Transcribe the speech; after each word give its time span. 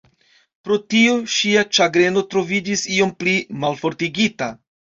Pro 0.67 0.77
tio 0.93 1.11
ŝia 1.33 1.63
ĉagreno 1.79 2.25
troviĝis 2.33 2.87
iom 2.97 3.15
pli 3.21 3.37
malfortigita. 3.67 4.53